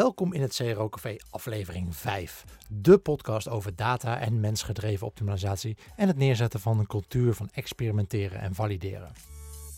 [0.00, 2.44] Welkom in het CRO Café aflevering 5.
[2.68, 8.40] De podcast over data en mensgedreven optimalisatie en het neerzetten van een cultuur van experimenteren
[8.40, 9.12] en valideren.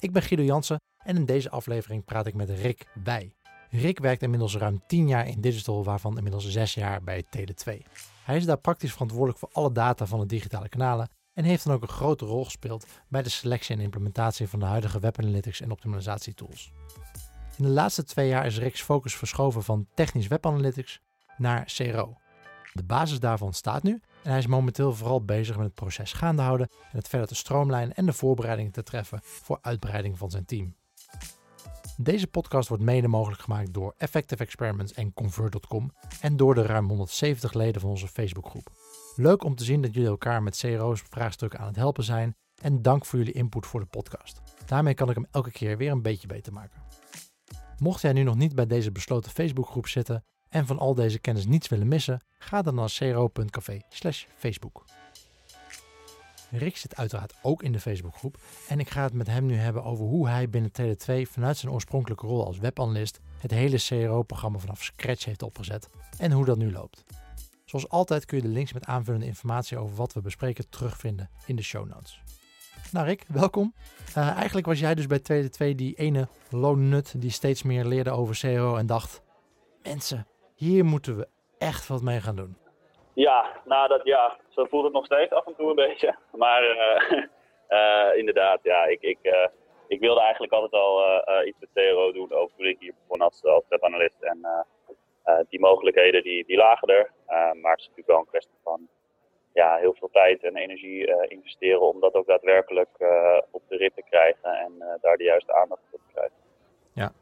[0.00, 3.34] Ik ben Guido Jansen en in deze aflevering praat ik met Rick Bij.
[3.70, 7.72] Rick werkt inmiddels ruim 10 jaar in digital, waarvan inmiddels 6 jaar bij Tele2.
[8.24, 11.74] Hij is daar praktisch verantwoordelijk voor alle data van de digitale kanalen en heeft dan
[11.74, 15.60] ook een grote rol gespeeld bij de selectie en implementatie van de huidige web analytics
[15.60, 16.72] en optimalisatietools.
[17.62, 21.00] In de laatste twee jaar is Rick's focus verschoven van technisch web analytics
[21.36, 22.16] naar CRO.
[22.72, 26.42] De basis daarvan staat nu en hij is momenteel vooral bezig met het proces gaande
[26.42, 30.44] houden en het verder te stroomlijnen en de voorbereidingen te treffen voor uitbreiding van zijn
[30.44, 30.74] team.
[31.96, 36.88] Deze podcast wordt mede mogelijk gemaakt door Effective Experiments en Convert.com en door de ruim
[36.88, 38.70] 170 leden van onze Facebookgroep.
[39.16, 42.82] Leuk om te zien dat jullie elkaar met CRO's vraagstukken aan het helpen zijn en
[42.82, 44.40] dank voor jullie input voor de podcast.
[44.66, 46.82] Daarmee kan ik hem elke keer weer een beetje beter maken.
[47.82, 51.46] Mocht jij nu nog niet bij deze besloten Facebookgroep zitten en van al deze kennis
[51.46, 54.84] niets willen missen, ga dan naar cro.café/facebook.
[56.50, 58.38] Rick zit uiteraard ook in de Facebookgroep
[58.68, 61.72] en ik ga het met hem nu hebben over hoe hij binnen Tele2 vanuit zijn
[61.72, 65.88] oorspronkelijke rol als webanalist het hele CRO-programma vanaf scratch heeft opgezet
[66.18, 67.04] en hoe dat nu loopt.
[67.64, 71.56] Zoals altijd kun je de links met aanvullende informatie over wat we bespreken terugvinden in
[71.56, 72.22] de show notes.
[72.90, 73.72] Nou Rick, welkom.
[74.16, 77.84] Uh, eigenlijk was jij dus bij Tweede 2 die ene lone nut die steeds meer
[77.84, 79.22] leerde over SEO en dacht...
[79.82, 82.56] Mensen, hier moeten we echt wat mee gaan doen.
[83.14, 86.16] Ja, nou dat ja, zo voelt het nog steeds af en toe een beetje.
[86.36, 87.22] Maar uh,
[87.68, 89.18] uh, inderdaad, ja, ik, ik,
[89.88, 91.02] ik wilde eigenlijk altijd al
[91.46, 94.22] iets met CRO doen, ook toen ik hier begon als, als webanalist.
[94.22, 94.66] En
[95.48, 97.10] die mogelijkheden die, die lagen er.
[97.60, 98.88] maar het is natuurlijk wel een kwestie van
[99.52, 103.08] ja, heel veel tijd en energie uh, investeren om dat ook daadwerkelijk uh,
[103.50, 106.36] op de rit te krijgen en uh, daar de juiste aandacht voor te krijgen.
[106.92, 107.12] Ja,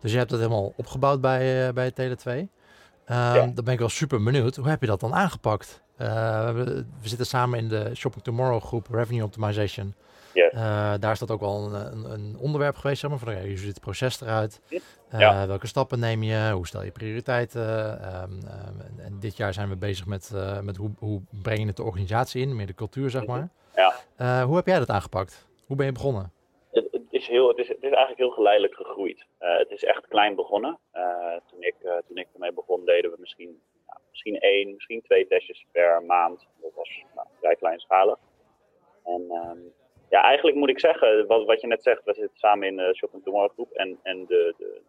[0.00, 2.62] dus je hebt dat helemaal opgebouwd bij, bij Tele2.
[3.08, 3.46] Um, ja.
[3.46, 4.56] Dan ben ik wel super benieuwd.
[4.56, 5.82] Hoe heb je dat dan aangepakt?
[5.96, 9.94] We, we, zitten samen in de Shopping Tomorrow groep Revenue Optimization.
[10.34, 10.52] Yes.
[10.52, 10.60] Uh,
[11.00, 13.68] daar is dat ook wel een, een, een, onderwerp geweest, zeg maar, van hoe ziet
[13.68, 14.60] het proces eruit?
[14.70, 14.80] Uh,
[15.20, 15.46] ja.
[15.46, 16.50] Welke stappen neem je?
[16.52, 17.62] Hoe stel je prioriteiten?
[17.62, 18.22] Uh,
[19.04, 20.30] en dit jaar zijn we bezig met,
[20.62, 23.48] met hoe, hoe breng je het de organisatie in, meer de cultuur, zeg maar.
[24.16, 24.44] Ja.
[24.44, 25.46] hoe heb jij dat aangepakt?
[25.66, 26.32] Hoe ben je begonnen?
[27.26, 29.26] Het, is, het, is, eigenlijk heel geleidelijk gegroeid.
[29.38, 30.78] het is echt klein begonnen.
[31.46, 31.74] toen, ik,
[32.06, 36.46] toen ik ermee begon, deden we misschien, nou, misschien één, misschien twee testjes per maand.
[36.60, 38.18] Dat was nou, vrij kleinschalig.
[39.04, 39.72] En um,
[40.08, 42.94] ja, eigenlijk moet ik zeggen, wat, wat je net zegt, we zitten samen in de
[42.94, 43.72] Shopping Tomorrow groep.
[43.72, 44.80] En, en de, de,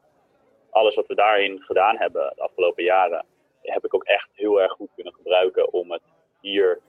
[0.70, 3.26] alles wat we daarin gedaan hebben de afgelopen jaren,
[3.62, 6.02] heb ik ook echt heel erg goed kunnen gebruiken om het
[6.42, 6.80] hier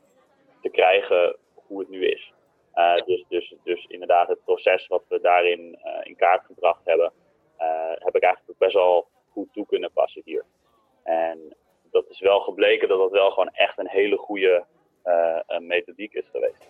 [0.62, 2.32] te krijgen hoe het nu is.
[2.76, 7.12] Uh, dus, dus, dus inderdaad, het proces wat we daarin uh, in kaart gebracht hebben,
[7.58, 10.44] uh, heb ik eigenlijk best wel goed toe kunnen passen hier.
[11.02, 11.56] En
[11.90, 14.64] dat is wel gebleken dat dat wel gewoon echt een hele goede
[15.58, 16.68] methodiek is geweest.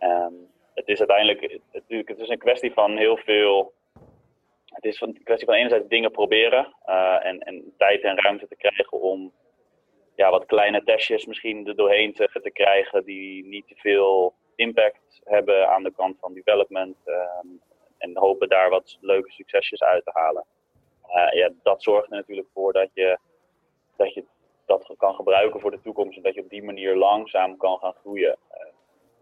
[0.00, 3.72] Um, het is uiteindelijk, natuurlijk, het is een kwestie van heel veel.
[4.64, 6.74] Het is een kwestie van enerzijds dingen proberen
[7.22, 9.32] en, en tijd en ruimte te krijgen om
[10.14, 15.20] ja, wat kleine testjes misschien er doorheen te, te krijgen die niet te veel impact
[15.24, 16.96] hebben aan de kant van development.
[17.06, 17.60] Um,
[17.98, 20.44] en hopen daar wat leuke succesjes uit te halen.
[21.08, 23.18] Uh, ja, dat zorgt er natuurlijk voor dat je,
[23.96, 24.24] dat je
[24.66, 27.94] dat kan gebruiken voor de toekomst en dat je op die manier langzaam kan gaan
[28.00, 28.36] groeien.
[28.52, 28.66] Uh,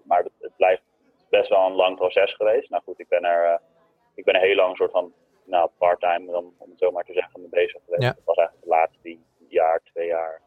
[0.03, 0.83] maar het, het blijft
[1.29, 2.71] best wel een lang proces geweest.
[2.71, 3.59] Nou goed, ik ben er, uh,
[4.15, 5.13] ik ben er heel lang een soort van
[5.45, 8.03] nou, part-time, om, om het zo maar te zeggen, mee bezig geweest.
[8.03, 8.13] Ja.
[8.13, 9.19] Dat was eigenlijk de laatste
[9.49, 10.41] jaar, twee jaar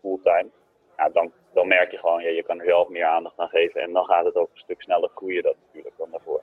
[0.00, 0.50] fulltime.
[0.96, 3.80] Nou, dan, dan merk je gewoon, ja, je kan er zelf meer aandacht aan geven.
[3.80, 6.42] En dan gaat het ook een stuk sneller groeien dat natuurlijk dan daarvoor.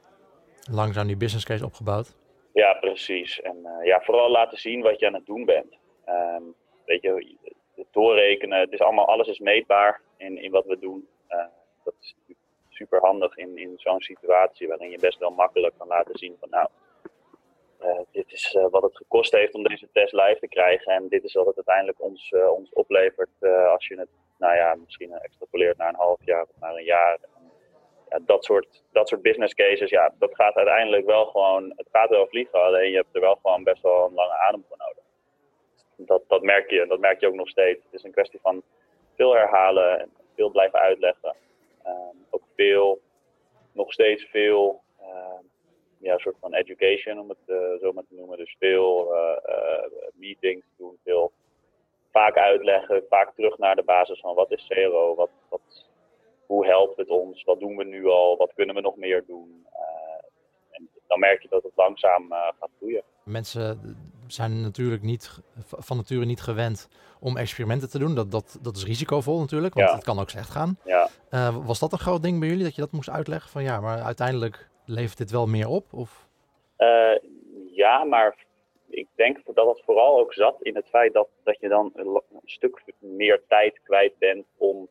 [0.72, 2.16] Langzaam die business case opgebouwd.
[2.54, 3.42] Ja, precies.
[3.42, 5.78] En uh, ja, vooral laten zien wat je aan het doen bent.
[6.08, 6.56] Um,
[6.86, 7.36] weet je,
[7.92, 11.08] doorrekenen, het is allemaal, alles is meetbaar in, in wat we doen.
[11.30, 11.46] Uh,
[11.84, 15.88] dat is natuurlijk super handig in, in zo'n situatie waarin je best wel makkelijk kan
[15.88, 16.70] laten zien van nou,
[18.12, 21.24] dit is uh, wat het gekost heeft om deze test live te krijgen en dit
[21.24, 23.30] is wat het uiteindelijk ons, uh, ons oplevert
[23.72, 27.20] als je het nou ja, misschien extrapoleert naar een half jaar of naar een jaar.
[27.36, 27.52] En,
[28.10, 32.10] ja, dat, soort, dat soort business cases, ja, dat gaat uiteindelijk wel gewoon, het gaat
[32.10, 35.04] wel vliegen, alleen je hebt er wel gewoon best wel een lange adem voor nodig.
[35.96, 37.84] Dat, dat merk je, dat merk je ook nog steeds.
[37.84, 38.64] Het is een kwestie van
[39.16, 41.36] veel herhalen en veel blijven uitleggen.
[41.86, 43.02] Um, ook veel,
[43.72, 45.40] nog steeds veel, uh,
[46.00, 48.38] ja, soort van education, om het uh, zo maar te noemen.
[48.38, 49.38] Dus veel uh,
[50.14, 51.32] meetings doen, veel
[52.12, 55.62] vaak uitleggen, vaak terug naar de basis van wat is CRO, wat, wat,
[56.46, 59.66] hoe helpt het ons, wat doen we nu al, wat kunnen we nog meer doen.
[60.72, 63.04] en dan merk je dat het langzaam gaat groeien.
[63.24, 63.98] Mensen
[64.28, 66.88] zijn natuurlijk niet van nature niet gewend
[67.20, 68.16] om experimenten te doen.
[68.16, 70.78] Dat, dat, dat is risicovol natuurlijk, want het kan ook slecht gaan.
[70.86, 71.10] Ja.
[71.52, 73.50] was dat een groot ding bij jullie, dat je dat moest uitleggen?
[73.50, 75.94] Van ja, maar uiteindelijk levert dit wel meer op?
[75.94, 76.28] Of?
[77.72, 78.36] ja, maar
[78.90, 82.22] ik denk dat het vooral ook zat in het feit dat, dat je dan een,
[82.44, 84.90] stuk meer tijd kwijt bent om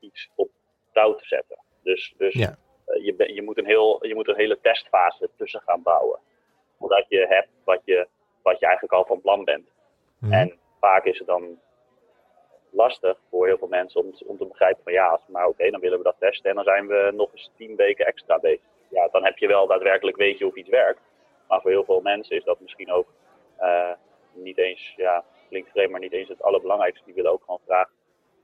[0.00, 0.50] iets op
[0.92, 1.58] touw te zetten.
[1.82, 2.56] Dus, dus ja.
[2.86, 6.18] Eh, je, je, moet een heel, je moet een hele testfase tussen gaan bouwen.
[6.80, 8.06] Zodat je hebt wat je,
[8.42, 9.68] wat je eigenlijk al van plan bent.
[10.18, 10.32] Mhm.
[10.32, 11.58] En vaak is het dan
[12.70, 15.98] lastig voor heel veel mensen om, om te begrijpen van ja, maar oké, dan willen
[15.98, 18.72] we dat testen en dan zijn we nog eens tien weken extra bezig.
[18.94, 21.00] Ja, dan heb je wel daadwerkelijk weet je of iets werkt.
[21.48, 23.06] Maar voor heel veel mensen is dat misschien ook
[23.60, 23.92] uh,
[24.32, 27.04] niet eens, ja, klinkt vreemd, maar niet eens het allerbelangrijkste.
[27.04, 27.88] Die willen ook gewoon graag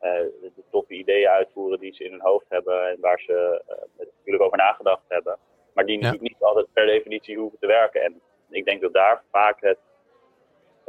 [0.02, 0.10] uh,
[0.40, 4.44] de toffe ideeën uitvoeren die ze in hun hoofd hebben en waar ze uh, natuurlijk
[4.44, 5.38] over nagedacht hebben.
[5.72, 8.02] Maar die natuurlijk niet altijd per definitie hoeven te werken.
[8.02, 8.20] En
[8.50, 9.78] ik denk dat daar vaak het,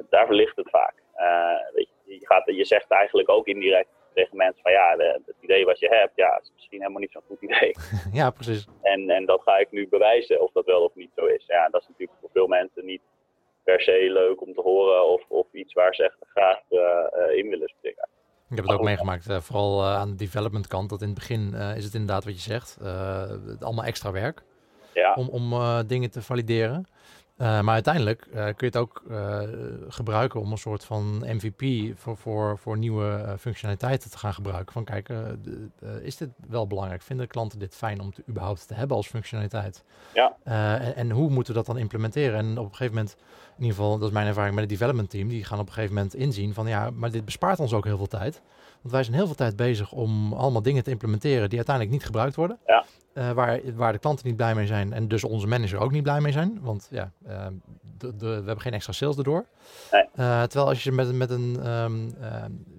[0.10, 0.94] daar ligt het vaak.
[1.74, 5.36] Weet je, je, gaat, je zegt eigenlijk ook indirect tegen mensen van ja, de, het
[5.40, 7.76] idee wat je hebt, ja, is misschien helemaal niet zo'n goed idee.
[8.20, 8.68] Ja, precies.
[8.92, 11.44] En, en dat ga ik nu bewijzen of dat wel of niet zo is.
[11.48, 13.02] Ja, dat is natuurlijk voor veel mensen niet
[13.64, 16.60] per se leuk om te horen of, of iets waar ze echt graag
[17.36, 18.08] in willen springen.
[18.50, 20.90] Ik heb het ook meegemaakt, uh, vooral uh, aan de development kant.
[20.90, 22.78] Dat in het begin is het inderdaad wat je zegt.
[23.60, 24.44] allemaal extra werk
[24.94, 25.14] ja.
[25.14, 25.54] om, om
[25.88, 26.88] dingen te valideren.
[27.42, 29.04] Maar uiteindelijk kun je het ook
[29.88, 34.74] gebruiken om een soort van MVP voor, voor, voor nieuwe functionaliteiten te gaan gebruiken.
[34.74, 35.10] Van kijk,
[36.02, 37.02] is dit wel belangrijk?
[37.02, 39.84] Vinden klanten dit fijn om te, überhaupt te hebben als functionaliteit?
[40.14, 40.36] Ja.
[40.44, 42.38] En, en, hoe moeten we dat dan implementeren?
[42.38, 43.16] En op een gegeven moment
[43.58, 45.74] in ieder geval, dat is mijn ervaring met het development team, die gaan op een
[45.74, 48.42] gegeven moment inzien van ja, maar dit bespaart ons ook heel veel tijd.
[48.82, 52.06] Want wij zijn heel veel tijd bezig om allemaal dingen te implementeren die uiteindelijk niet
[52.06, 52.58] gebruikt worden.
[52.66, 52.86] Ja.
[53.14, 56.04] Uh, waar, waar de klanten niet blij mee zijn en dus onze manager ook niet
[56.04, 56.60] blij mee zijn.
[56.62, 57.46] Want ja, uh,
[57.98, 59.46] de, de, we hebben geen extra sales erdoor.
[59.92, 60.02] Nee.
[60.02, 62.16] Uh, terwijl als je met, met een um,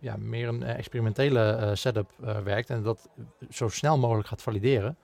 [0.00, 2.10] ja, meer een experimentele setup
[2.44, 3.08] werkt en dat
[3.50, 4.96] zo snel mogelijk gaat valideren,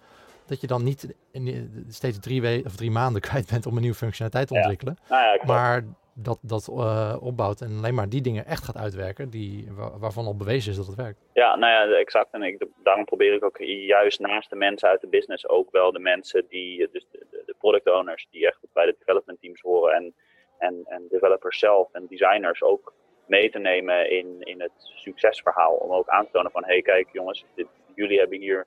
[0.46, 3.80] dat je dan niet in, steeds drie, we of drie maanden kwijt bent om een
[3.80, 4.98] nieuwe functionaliteit te ontwikkelen.
[5.08, 5.84] Nou ja, maar
[6.22, 9.68] dat, dat uh, opbouwt en alleen maar die dingen echt gaat uitwerken die,
[9.98, 11.20] waarvan al bewezen is dat het werkt.
[11.32, 12.32] Ja, nou ja, exact.
[12.32, 15.92] En ik, daarom probeer ik ook juist naast de mensen uit de business ook wel
[15.92, 19.60] de mensen die, dus de, de, de product owners die echt bij de development teams
[19.60, 20.14] horen en,
[20.58, 22.92] en, en developers zelf en designers ook
[23.26, 25.74] mee te nemen in, in het succesverhaal.
[25.74, 28.66] Om ook aan te tonen van, hé hey, kijk jongens, dit, jullie hebben hier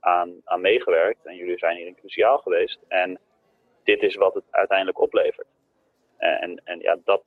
[0.00, 2.78] aan, aan meegewerkt en jullie zijn hierin cruciaal geweest.
[2.88, 3.18] En
[3.84, 5.46] dit is wat het uiteindelijk oplevert.
[6.22, 7.22] En, en ja, dat,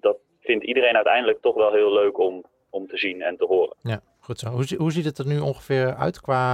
[0.00, 3.76] dat vindt iedereen uiteindelijk toch wel heel leuk om, om te zien en te horen.
[3.82, 4.48] Ja, goed zo.
[4.48, 6.46] Hoe, hoe ziet het er nu ongeveer uit qua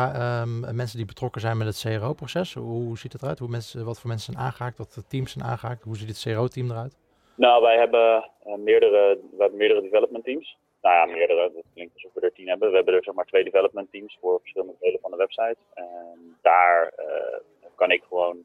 [0.42, 2.54] um, mensen die betrokken zijn met het CRO-proces?
[2.54, 3.38] Hoe ziet het eruit?
[3.38, 4.78] Hoe mensen, wat voor mensen zijn aangehaakt?
[4.78, 5.84] Wat voor teams zijn aangehaakt?
[5.84, 6.96] Hoe ziet het CRO-team eruit?
[7.34, 11.50] Nou, wij hebben, uh, meerdere, we hebben meerdere development teams nou ja, meerdere.
[11.54, 12.70] Dat klinkt alsof we er tien hebben.
[12.70, 15.56] We hebben er zeg maar twee development teams voor verschillende delen van de website.
[15.74, 18.44] En daar uh, kan ik gewoon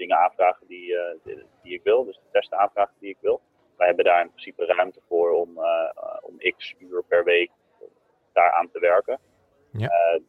[0.00, 2.04] dingen aanvragen die, uh, die, die, ik wil.
[2.04, 3.40] Dus de testen aanvragen die ik wil.
[3.76, 7.50] Wij hebben daar in principe ruimte voor om, uh, om x uur per week
[8.32, 9.20] daaraan te werken.
[9.72, 10.20] Ja.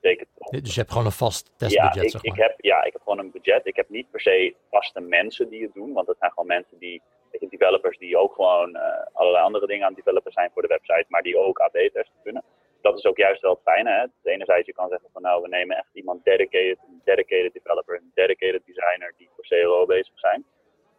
[0.00, 0.28] Betekent,
[0.62, 2.34] dus je hebt gewoon een vast testbudget, ja, ik, zeg maar.
[2.34, 3.66] ik heb, ja, ik heb gewoon een budget.
[3.66, 5.92] Ik heb niet per se vaste mensen die het doen.
[5.92, 8.82] Want dat zijn gewoon mensen die je, developers die ook gewoon uh,
[9.12, 12.42] allerlei andere dingen aan het developen zijn voor de website, maar die ook AB-testen kunnen.
[12.80, 13.90] Dat is ook juist wel het fijne.
[13.90, 14.02] Hè?
[14.02, 17.96] Dus enerzijds je kan zeggen van nou, we nemen echt iemand dedicated, een dedicated developer,
[17.96, 20.44] een dedicated designer die voor CRO bezig zijn.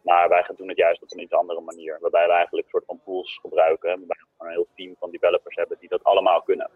[0.02, 1.98] Maar wij gaan doen het juist op een iets andere manier.
[2.00, 3.88] Waarbij we eigenlijk een soort van pools gebruiken.
[3.88, 6.70] Waarbij we gewoon een heel team van developers hebben die dat allemaal kunnen.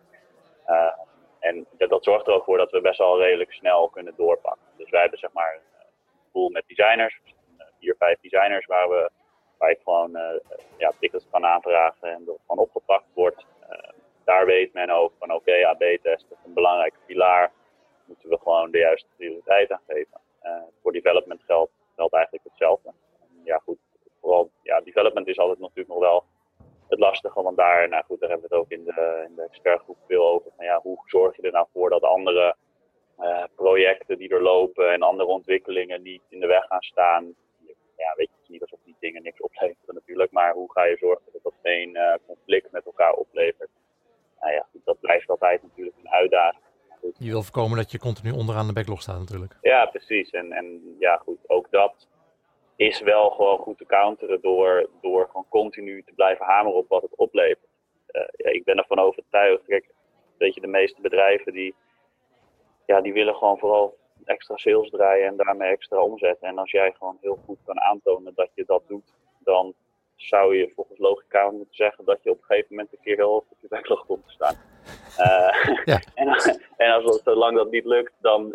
[0.68, 0.92] Uh,
[1.38, 4.66] en dat, zorgt er ook voor dat we best wel redelijk snel kunnen doorpakken.
[4.76, 7.20] Dus wij hebben zeg maar een pool met designers.
[7.78, 9.11] Vier, vijf designers waar we
[9.58, 10.18] waar ik gewoon
[10.78, 13.46] ja, tickets kan aanvragen en dat van opgepakt wordt.
[14.24, 17.52] Daar weet men ook van oké, AB-test is een belangrijke pilaar.
[18.04, 20.20] Moeten we gewoon de juiste prioriteit aan geven.
[20.42, 22.92] Uh, voor development geldt, geldt eigenlijk hetzelfde.
[23.44, 23.78] Ja goed,
[24.20, 26.24] vooral ja, development is altijd natuurlijk nog wel
[26.88, 29.42] het lastige, want daar, nou goed, daar hebben we het ook in de, in de
[29.42, 30.50] expertgroep veel over.
[30.56, 32.56] Van, ja, hoe zorg je er nou voor dat andere
[33.20, 37.34] uh, projecten die er lopen en andere ontwikkelingen niet in de weg gaan staan?
[37.96, 40.30] Ja, weet je, het is niet alsof dingen niks opleveren natuurlijk.
[40.30, 43.70] Maar hoe ga je zorgen dat dat geen uh, conflict met elkaar oplevert?
[44.40, 46.62] Nou ja, dat blijft altijd natuurlijk een uitdaging.
[47.00, 47.12] Goed.
[47.24, 49.56] Je wil voorkomen dat je continu onderaan de backlog staat natuurlijk.
[49.60, 50.30] Ja, precies.
[50.30, 52.08] En, en ja, goed, ook dat
[52.76, 57.02] is wel gewoon goed te counteren door, door gewoon continu te blijven hameren op wat
[57.02, 57.68] het oplevert.
[58.12, 59.90] Uh, ja, ik ben ervan overtuigd, kijk,
[60.38, 61.74] weet je, de meeste bedrijven die,
[62.86, 66.38] ja, die willen gewoon vooral extra sales draaien en daarmee extra omzet.
[66.40, 69.74] En als jij gewoon heel goed kan aantonen dat je dat doet, dan
[70.16, 73.34] zou je volgens logica moeten zeggen dat je op een gegeven moment een keer heel
[73.34, 74.73] op je backlog komt te staan.
[75.18, 76.00] Uh, ja.
[76.14, 76.28] en,
[76.76, 78.54] en als, zolang dat niet lukt, dan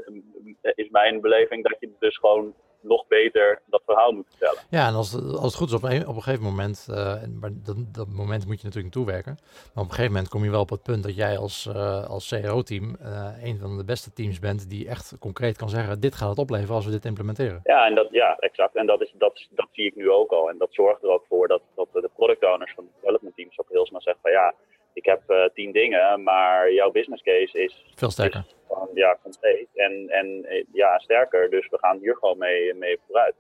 [0.61, 4.61] is mijn beleving dat je dus gewoon nog beter dat verhaal moet vertellen.
[4.69, 6.95] Ja, en als, als het goed is, op een, op een gegeven moment, uh,
[7.39, 9.37] maar dat, dat moment moet je natuurlijk toewerken.
[9.41, 12.09] Maar op een gegeven moment kom je wel op het punt dat jij als, uh,
[12.09, 16.15] als CRO-team uh, een van de beste teams bent die echt concreet kan zeggen, dit
[16.15, 17.59] gaat het opleveren als we dit implementeren.
[17.63, 18.75] Ja, en dat, ja exact.
[18.75, 20.49] En dat, is, dat, dat zie ik nu ook al.
[20.49, 23.59] En dat zorgt er ook voor dat, dat de product owners van de development teams
[23.59, 24.53] ook heel snel zeggen van ja,
[24.93, 27.85] ik heb tien dingen, maar jouw business case is...
[27.95, 28.45] Veel sterker
[28.93, 29.67] ja, compleet.
[29.73, 33.35] En, en eh, ja, sterker, dus we gaan hier gewoon mee, mee vooruit.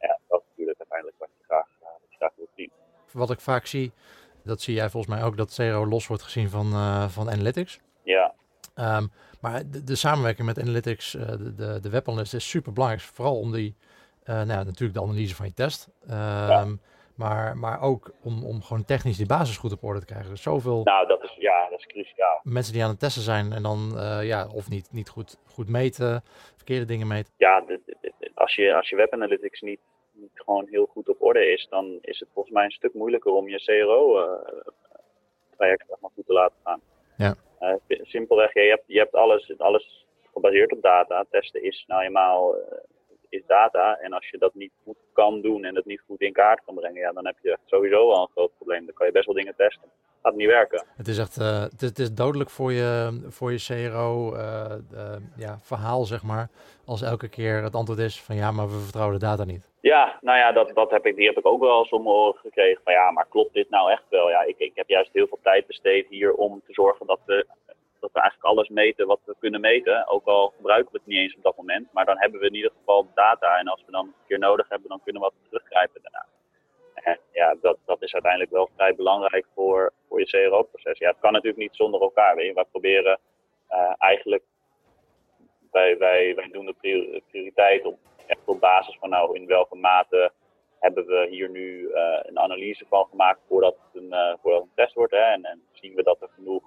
[0.00, 2.70] Ja, dat is natuurlijk uiteindelijk wat je graag, eh, wat je graag wilt zien.
[3.12, 3.92] Wat ik vaak zie,
[4.44, 7.80] dat zie jij volgens mij ook, dat CRO los wordt gezien van, uh, van Analytics.
[8.02, 8.34] Ja.
[8.76, 13.02] Um, maar de, de, samenwerking met Analytics, de, de, de is super belangrijk.
[13.02, 13.74] Vooral om die,
[14.24, 15.88] uh, nou ja, natuurlijk de analyse van je test.
[16.10, 16.66] Um, ja.
[17.14, 20.36] Maar, maar ook om, om gewoon technisch die basis goed op orde te krijgen.
[20.36, 22.40] zoveel nou, dat is, ja, dat is cruciaal.
[22.42, 25.68] Mensen die aan het testen zijn en dan uh, ja, of niet, niet goed, goed
[25.68, 26.22] meten,
[26.56, 27.32] verkeerde dingen meten.
[27.36, 29.80] Ja, de, de, de, als, je, als je web analytics niet,
[30.12, 33.32] niet gewoon heel goed op orde is, dan is het volgens mij een stuk moeilijker
[33.32, 36.80] om je CRO-traject uh, goed te laten gaan.
[37.16, 37.34] Ja.
[37.60, 41.24] Uh, simpelweg, je hebt, je hebt alles, alles gebaseerd op data.
[41.30, 42.54] Testen is nou eenmaal
[43.34, 43.98] is data.
[44.00, 46.74] En als je dat niet goed kan doen en het niet goed in kaart kan
[46.74, 48.84] brengen, ja, dan heb je sowieso al een groot probleem.
[48.86, 49.88] Dan kan je best wel dingen testen.
[50.22, 50.84] Gaat niet werken.
[50.96, 54.64] Het is echt uh, het, is, het, is, dodelijk voor je, voor je CRO uh,
[54.92, 56.48] uh, ja, verhaal, zeg maar.
[56.86, 59.68] Als elke keer het antwoord is van ja, maar we vertrouwen de data niet.
[59.80, 62.14] Ja, nou ja, dat, dat heb ik, die heb ik ook wel eens om mijn
[62.14, 62.82] oren gekregen.
[62.84, 64.30] Van ja, maar klopt dit nou echt wel?
[64.30, 67.46] Ja, ik, ik heb juist heel veel tijd besteed hier om te zorgen dat we
[68.04, 70.08] dat we eigenlijk alles meten wat we kunnen meten.
[70.08, 71.92] Ook al gebruiken we het niet eens op dat moment.
[71.92, 73.58] Maar dan hebben we in ieder geval data.
[73.58, 76.26] En als we dan een keer nodig hebben, dan kunnen we wat teruggrijpen daarna.
[77.32, 80.98] Ja, dat, dat is uiteindelijk wel vrij belangrijk voor, voor je CRO-proces.
[80.98, 82.36] Ja, het kan natuurlijk niet zonder elkaar.
[82.36, 82.54] Weet.
[82.54, 83.18] Wij proberen
[83.70, 84.42] uh, eigenlijk,
[85.70, 90.32] wij, wij, wij doen de prioriteit op, echt op basis van nou in welke mate
[90.78, 94.12] hebben we hier nu uh, een analyse van gemaakt voordat het een,
[94.44, 95.12] uh, een test wordt.
[95.12, 95.18] Hè?
[95.18, 96.62] En, en zien we dat er genoeg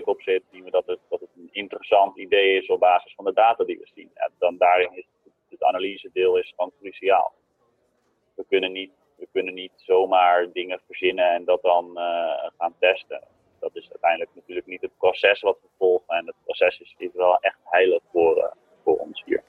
[0.00, 3.24] op zit, zien we dat het, dat het een interessant idee is op basis van
[3.24, 4.10] de data die we zien.
[4.14, 5.06] En dan daarin is
[5.48, 7.32] het analyse deel is gewoon cruciaal.
[8.34, 13.22] We kunnen niet, we kunnen niet zomaar dingen verzinnen en dat dan uh, gaan testen.
[13.60, 16.16] Dat is uiteindelijk natuurlijk niet het proces wat we volgen.
[16.16, 18.44] En het proces is, wel echt heilig voor, uh,
[18.82, 19.42] voor ons hier.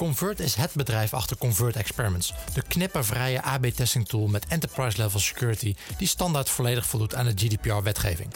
[0.00, 6.06] Convert is het bedrijf achter Convert Experiments, de knippervrije AB-testing tool met enterprise-level security die
[6.06, 8.32] standaard volledig voldoet aan de GDPR-wetgeving.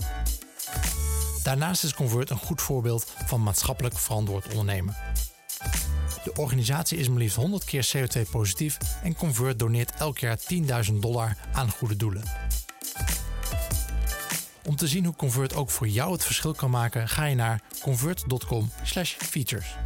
[1.43, 4.97] Daarnaast is Convert een goed voorbeeld van maatschappelijk verantwoord ondernemen.
[6.25, 10.39] De organisatie is maar liefst 100 keer CO2-positief en Convert doneert elk jaar
[10.91, 12.23] 10.000 dollar aan goede doelen.
[14.65, 17.61] Om te zien hoe Convert ook voor jou het verschil kan maken, ga je naar
[17.81, 19.77] convert.com/features.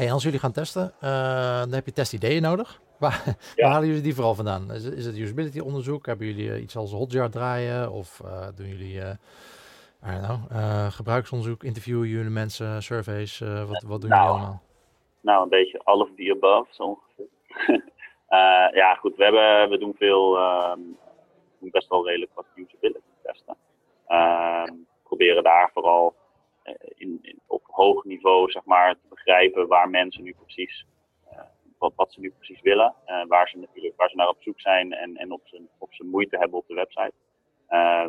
[0.00, 2.80] Hey, als jullie gaan testen, uh, dan heb je testideeën nodig.
[2.98, 3.62] Waar, ja.
[3.62, 4.72] waar, halen jullie die vooral vandaan?
[4.72, 6.06] Is, is het usability onderzoek?
[6.06, 7.92] Hebben jullie uh, iets als Hotjar draaien?
[7.92, 11.64] Of uh, doen jullie I don't know, gebruiksonderzoek?
[11.64, 13.38] Interviewen jullie mensen, surveys?
[13.38, 14.62] wat, wat doen nou, jullie allemaal?
[15.20, 17.82] Nou, een beetje all of the above, zo ongeveer.
[18.82, 20.96] ja, goed, we, hebben, we doen veel, um,
[21.60, 23.56] best wel redelijk wat usability testen.
[24.06, 26.14] Ehm, proberen daar vooral
[26.94, 30.86] in, in, op hoog niveau zeg maar, te begrijpen waar mensen nu precies,
[31.32, 31.40] uh,
[31.78, 32.94] wat, wat ze nu precies willen.
[33.06, 35.40] Uh, waar, ze natuurlijk, waar ze naar op zoek zijn en, en of,
[35.90, 37.12] ze, moeite hebben op de website.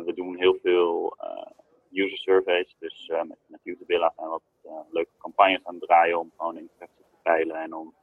[0.04, 1.16] We doen heel veel
[1.92, 4.42] user surveys, dus met, met Usabilla zijn wat
[4.90, 7.94] leuke campagnes aan draaien om gewoon interesse te peilen en om,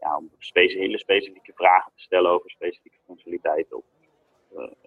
[0.00, 3.84] ja, om hele specifieke vragen te stellen over specifieke functionaliteiten op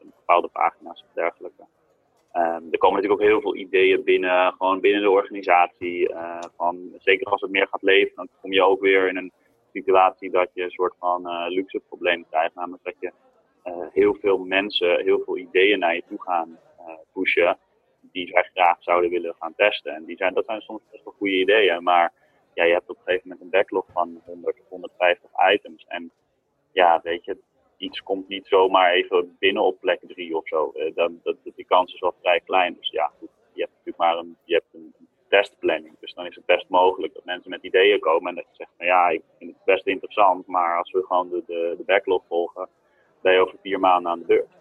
[0.04, 1.64] bepaalde pagina's of dergelijke.
[2.36, 6.10] Um, er komen natuurlijk ook heel veel ideeën binnen, gewoon binnen de organisatie.
[6.10, 9.32] Uh, van, zeker als het meer gaat leven, dan kom je ook weer in een
[9.74, 12.56] situatie dat je een soort van uh, luxe probleem krijgt.
[12.56, 13.12] Namelijk dat je
[13.66, 16.60] uh, heel veel mensen, heel veel ideeën naar je toe gaan
[17.14, 17.58] pushen.
[18.00, 19.94] Die zij graag zouden willen gaan testen.
[19.94, 21.84] En die zijn, dat zijn soms best wel goede ideeën.
[21.84, 22.14] Maar
[22.54, 25.86] ja, je hebt op een gegeven moment een backlog van 100 of 150 items.
[25.88, 26.12] En
[26.72, 27.38] ja, weet je,
[27.84, 30.72] iets komt niet zomaar even binnen op plek 3 of zo.
[30.76, 32.76] Uh, dan, dat, die kans is wel vrij klein.
[32.80, 34.94] Dus ja, goed, je hebt natuurlijk maar een, je hebt een,
[35.28, 35.96] testplanning.
[36.00, 38.72] Dus dan is het best mogelijk dat mensen met ideeën komen en dat je zegt
[38.78, 42.24] van ja, ik vind het best interessant, maar als we gewoon de, de, de backlog
[42.28, 42.68] volgen,
[43.22, 44.52] ben je over vier maanden aan de beurt.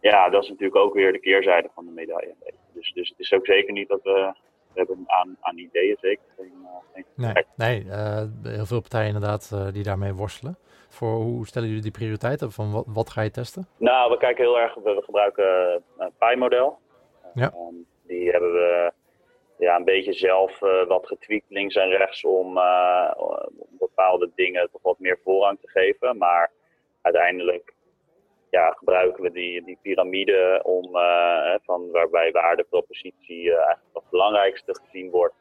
[0.00, 2.34] Ja, dat is natuurlijk ook weer de keerzijde van de medaille.
[2.72, 4.32] Dus, dus het is ook zeker niet dat we
[4.72, 6.52] we hebben aan, aan ideeën zeker geen,
[6.94, 7.84] geen Nee, nee
[8.42, 10.56] heel veel partijen inderdaad die daarmee worstelen.
[10.92, 12.52] Voor hoe stellen jullie die prioriteiten?
[12.52, 13.66] Van wat, wat ga je testen?
[13.76, 16.78] Nou, we kijken heel erg, we, gebruiken een Pi-model.
[17.34, 17.50] Ja.
[17.50, 17.74] Ehm,
[18.06, 18.92] die hebben we
[19.58, 20.58] ja, een beetje zelf
[20.88, 22.58] wat getweakt links en rechts om,
[23.16, 23.38] om
[23.78, 26.16] bepaalde dingen toch wat meer voorrang te geven.
[26.18, 26.50] Maar
[27.02, 27.74] uiteindelijk
[28.50, 35.10] ja, gebruiken we die, die piramide om, uh, van waarbij waardepropositie eigenlijk het belangrijkste gezien
[35.10, 35.34] wordt.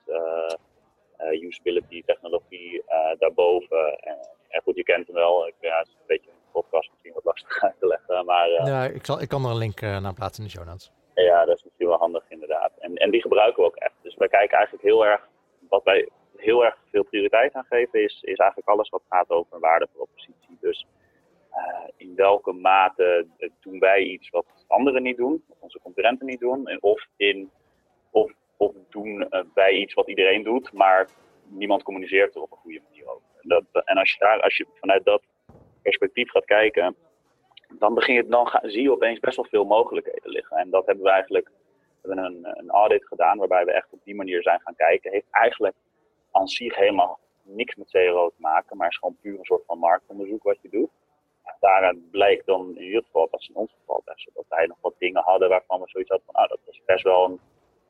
[1.32, 2.84] Usability, technologie
[3.18, 4.00] daarboven.
[4.00, 4.18] En,
[4.52, 5.48] en, goed, je kent hem wel.
[5.48, 8.26] Ik, ja, het is een beetje een podcast misschien wat lastig uit te leggen.
[8.26, 10.92] Maar, ja, ik, zal, ik kan er een link naar plaatsen in de show notes.
[11.16, 12.72] Ja, dat is misschien wel handig inderdaad.
[12.80, 13.94] En, en die gebruiken we ook echt.
[14.02, 15.28] Dus wij kijken eigenlijk heel erg,
[15.70, 19.60] wat wij heel erg veel prioriteit aan geven, is, is eigenlijk alles wat gaat over
[19.60, 20.58] waardepropositie.
[20.60, 20.86] Dus
[21.52, 23.28] uh, in welke mate
[23.62, 27.52] doen wij iets wat anderen niet doen, wat onze concurrenten niet doen, en of, in,
[28.12, 31.10] of, of doen wij iets wat iedereen doet, maar
[31.48, 33.31] niemand communiceert er op een goede manier over.
[33.42, 35.22] En, en als, je daar, als je vanuit dat
[35.82, 36.96] perspectief gaat kijken,
[37.80, 40.58] dan, begin je, dan zie je opeens best wel veel mogelijkheden liggen.
[40.58, 41.52] En dat hebben we eigenlijk
[42.02, 45.12] hebben een, een audit gedaan waarbij we echt op die manier zijn gaan kijken.
[45.12, 45.76] Heeft eigenlijk
[46.32, 49.78] aan zich helemaal niks met CRO te maken, maar is gewoon puur een soort van
[49.78, 50.90] marktonderzoek wat je doet
[51.62, 54.94] daaruit blijkt dan in ieder geval, dat in ons geval best, dat wij nog wat
[54.98, 57.40] dingen hadden waarvan we zoiets hadden van, nou, dat is best wel een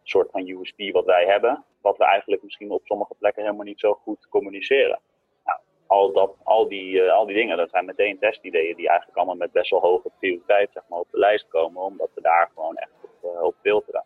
[0.04, 3.80] soort van USP wat wij hebben, wat we eigenlijk misschien op sommige plekken helemaal niet
[3.80, 5.00] zo goed communiceren.
[5.98, 9.36] Al, dat, al, die, uh, al die dingen, dat zijn meteen testideeën die eigenlijk allemaal
[9.36, 12.76] met best wel hoge prioriteit zeg maar, op de lijst komen, omdat we daar gewoon
[12.76, 14.04] echt op, uh, op filteren.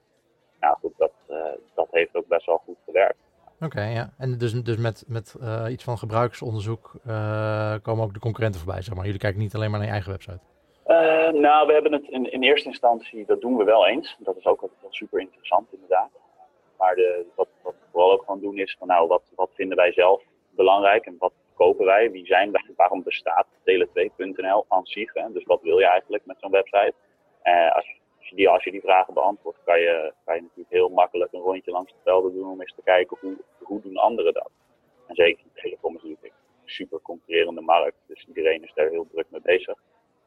[0.60, 1.38] Nou goed, dat, uh,
[1.74, 3.18] dat heeft ook best wel goed gewerkt.
[3.60, 4.10] Oké, ja.
[4.18, 8.82] En dus, dus met, met uh, iets van gebruikersonderzoek uh, komen ook de concurrenten voorbij,
[8.82, 9.06] zeg maar.
[9.06, 10.40] Jullie kijken niet alleen maar naar je eigen website.
[10.88, 14.16] Uh, nou, we hebben het in, in eerste instantie, dat doen we wel eens.
[14.20, 16.10] Dat is ook wel super interessant, inderdaad.
[16.78, 19.78] Maar de, wat, wat we vooral ook gaan doen is van, nou, wat, wat vinden
[19.78, 22.12] wij zelf belangrijk en wat kopen wij?
[22.12, 22.74] Wie zijn wij?
[22.76, 25.14] Waarom bestaat tele2.nl aan zich?
[25.14, 26.94] Dus wat wil je eigenlijk met zo'n website?
[27.74, 27.86] als
[28.26, 31.34] als je die, als je die vragen beantwoordt, kan je, kan je natuurlijk heel makkelijk
[31.34, 34.52] een rondje langs de velden doen om eens te kijken hoe, hoe doen anderen dat.
[35.08, 39.26] En zeker telecom is natuurlijk een super concurrerende markt, dus iedereen is daar heel druk
[39.30, 39.80] mee bezig.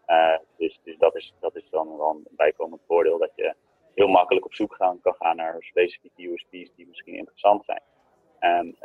[0.06, 3.54] Uh, dus dus dat, is, dat is dan wel een bijkomend voordeel dat je
[3.94, 7.82] heel makkelijk op zoek kan gaan naar specifieke USP's die misschien interessant zijn.
[8.38, 8.76] En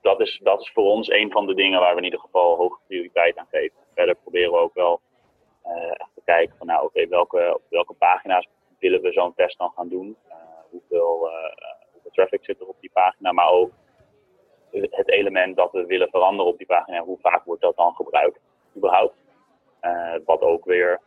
[0.00, 2.56] dat, is, dat is voor ons een van de dingen waar we in ieder geval
[2.56, 3.76] hoge prioriteit aan geven.
[3.94, 5.00] Verder proberen we ook wel
[5.92, 8.46] echt te kijken van nou oké, welke, op welke pagina's
[8.78, 10.16] willen we zo'n test dan gaan doen?
[10.28, 10.34] Uh,
[10.70, 11.52] hoeveel, uh,
[11.92, 13.70] hoeveel traffic zit er op die pagina, maar ook
[14.70, 18.40] het element dat we willen veranderen op die pagina, hoe vaak wordt dat dan gebruikt
[18.76, 19.14] überhaupt?
[20.24, 21.00] wat ook weer,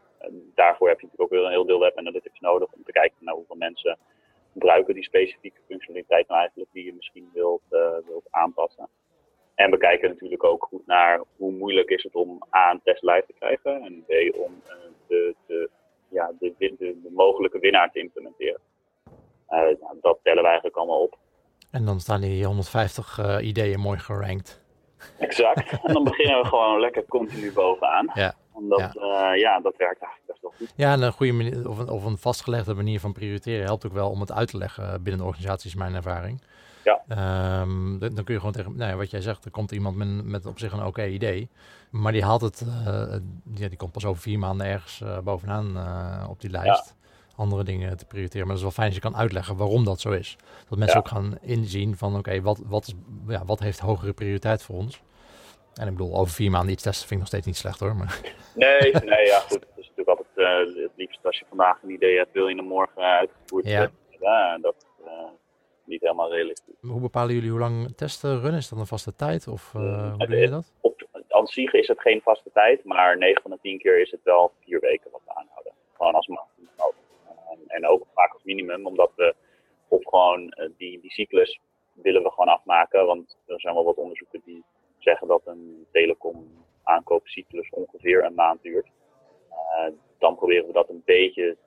[0.55, 3.17] daarvoor heb je natuurlijk ook weer een heel deel web analytics nodig om te kijken
[3.19, 3.97] naar hoeveel mensen
[4.53, 7.61] gebruiken die specifieke functionaliteit nou eigenlijk die je misschien wilt,
[8.05, 8.89] wilt aanpassen.
[9.55, 13.03] En we kijken natuurlijk ook goed naar hoe moeilijk is het om A, een test
[13.03, 14.73] live te krijgen en B, om uh,
[15.07, 15.69] de, de,
[16.09, 18.59] ja, de, de, de, mogelijke winnaar te implementeren.
[19.49, 21.17] Uh, nou, dat tellen we eigenlijk allemaal op.
[21.71, 24.61] En dan staan die 150 uh, eh, ideeën mooi gerankt.
[25.19, 25.71] Exact.
[25.83, 28.11] En dan beginnen we gewoon lekker continu bovenaan.
[28.13, 28.35] Ja.
[28.53, 29.33] Omdat, ja.
[29.33, 29.59] ja.
[29.59, 30.73] dat werkt eigenlijk best wel goed.
[30.75, 33.93] Ja, en een goede manier, of een, of een vastgelegde manier van prioriteren helpt ook
[33.93, 36.41] wel om het uit te leggen binnen de organisatie, is mijn ervaring.
[36.83, 37.61] Ja.
[37.61, 40.25] Um, dan, kun je gewoon tegen, nou ja, wat jij zegt, er komt iemand met,
[40.25, 41.49] met op zich een oké idee.
[41.89, 43.15] Maar die haalt het, uh,
[43.53, 46.95] ja, die komt pas over vier maanden ergens uh, bovenaan uh, op die lijst.
[46.97, 47.01] Ja.
[47.35, 48.47] Andere dingen te prioriteren.
[48.47, 50.37] Maar dat is wel fijn als je kan uitleggen waarom dat zo is.
[50.69, 51.03] Dat mensen ja.
[51.03, 52.93] ook gaan inzien van oké, wat, wat, is,
[53.27, 55.01] ja, wat heeft hogere prioriteit voor ons?
[55.73, 57.95] En ik bedoel, over vier maanden iets testen vind ik nog steeds niet slecht hoor.
[57.95, 58.19] Maar...
[58.55, 59.59] Nee, nee, ja goed.
[59.59, 62.65] Het is natuurlijk altijd het liefst als je vandaag een idee hebt, wil je hem
[62.65, 63.91] morgen uitgevoerd ja.
[64.19, 64.75] ja dat
[65.85, 66.75] niet helemaal realistisch.
[66.81, 68.59] Hoe bepalen jullie hoe lang testen runnen?
[68.59, 70.73] Is dat een vaste tijd of uh, hoe doe je dat?
[70.81, 74.11] Op, aan zich is het geen vaste tijd, maar 9 van de 10 keer is
[74.11, 75.73] het wel vier weken wat we aanhouden.
[75.97, 76.51] Gewoon als maximum.
[77.67, 79.35] En, ook vaak als minimum, omdat we
[79.87, 81.59] op gewoon die, die cyclus
[81.93, 83.05] willen we gewoon afmaken.
[83.05, 84.63] Want er zijn wel wat onderzoeken die
[85.03, 88.87] zeggen dat een telecom aankoopcyclus ongeveer een maand duurt.
[89.49, 91.57] Uh, dan proberen we dat een beetje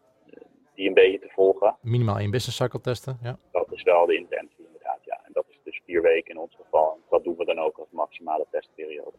[0.75, 1.77] die een beetje te volgen.
[1.81, 3.39] Minimaal één business cycle testen, ja.
[3.53, 5.21] Dat is wel de intentie inderdaad, ja.
[5.25, 6.93] En dat is dus vier weken in ons geval.
[6.93, 9.17] En dat doen we dan ook als maximale testperiode.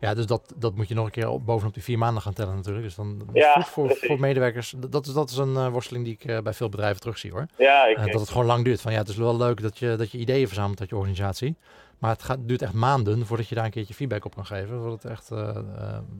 [0.00, 2.54] Ja, dus dat, dat moet je nog een keer bovenop die vier maanden gaan tellen
[2.54, 2.84] natuurlijk.
[2.84, 4.74] Dus dan ja, voor, voor medewerkers.
[4.88, 7.46] Dat is, dat is een uh, worsteling die ik uh, bij veel bedrijven terugzie hoor.
[7.56, 8.80] Ja, ik, uh, dat het gewoon lang duurt.
[8.80, 11.56] Van ja, het is wel leuk dat je, dat je ideeën verzamelt uit je organisatie.
[12.00, 14.80] Maar het gaat, duurt echt maanden voordat je daar een keertje feedback op kan geven.
[14.80, 15.28] Voordat er echt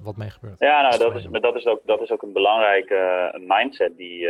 [0.02, 0.58] wat mee gebeurt.
[0.58, 4.28] Ja, nou, dat is, dat is, ook, dat is ook een belangrijke mindset die,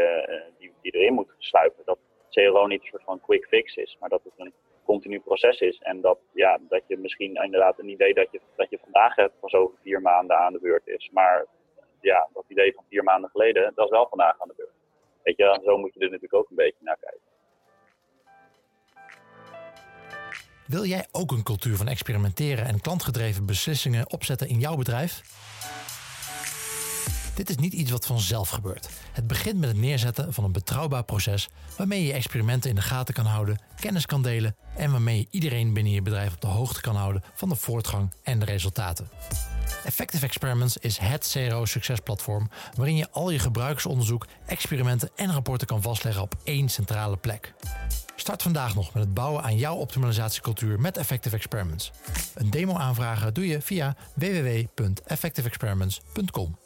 [0.58, 1.82] die, die erin moet sluipen.
[1.84, 1.98] Dat
[2.30, 4.52] CRO niet een soort van quick fix is, maar dat het een
[4.84, 5.78] continu proces is.
[5.78, 9.40] En dat, ja, dat je misschien inderdaad een idee dat je, dat je vandaag hebt
[9.40, 11.10] pas over vier maanden aan de beurt is.
[11.12, 11.46] Maar
[12.00, 14.74] ja, dat idee van vier maanden geleden, dat is wel vandaag aan de beurt.
[15.22, 17.29] Weet je, zo moet je er natuurlijk ook een beetje naar kijken.
[20.70, 25.22] Wil jij ook een cultuur van experimenteren en klantgedreven beslissingen opzetten in jouw bedrijf?
[27.35, 28.88] Dit is niet iets wat vanzelf gebeurt.
[29.12, 33.14] Het begint met het neerzetten van een betrouwbaar proces waarmee je experimenten in de gaten
[33.14, 36.80] kan houden, kennis kan delen en waarmee je iedereen binnen je bedrijf op de hoogte
[36.80, 39.09] kan houden van de voortgang en de resultaten.
[39.85, 46.22] Effective Experiments is het CRO-succesplatform waarin je al je gebruikersonderzoek, experimenten en rapporten kan vastleggen
[46.22, 47.54] op één centrale plek.
[48.20, 51.92] Start vandaag nog met het bouwen aan jouw optimalisatiecultuur met Effective Experiments.
[52.35, 56.56] Een demo aanvragen doe je via www.effectiveexperiments.com.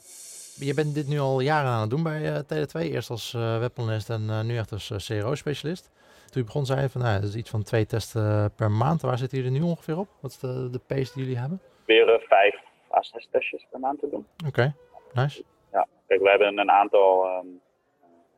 [0.56, 2.80] Je bent dit nu al jaren aan het doen bij uh, TD2.
[2.92, 5.90] Eerst als uh, webanalyst en uh, nu echt als CRO-specialist.
[6.30, 9.02] Toen je begon zei je van nou, dat is iets van twee testen per maand.
[9.02, 10.08] Waar zitten jullie nu ongeveer op?
[10.20, 11.60] Wat is de, de pace die jullie hebben?
[11.84, 12.54] Weer vijf
[12.90, 14.26] à zes testjes per maand te doen.
[14.46, 14.74] Oké, okay.
[15.12, 15.44] nice.
[15.72, 17.26] Ja, kijk, we hebben een aantal...
[17.26, 17.60] Um,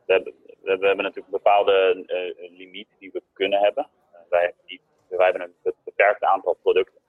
[0.06, 0.34] we, hebben,
[0.66, 2.04] we, hebben natuurlijk een bepaalde
[2.56, 3.88] limiet die we kunnen hebben.
[4.28, 7.00] wij, hebben niet, wij hebben een beperkt aantal producten.